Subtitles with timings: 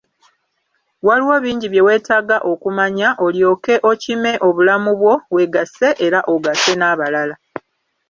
[1.07, 7.35] Waliwo bingi bye weetaaga okumanya, olyoke okime obulamu bwo, weegase era ogase n'abalala.